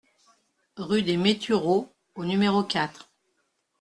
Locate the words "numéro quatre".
2.25-3.11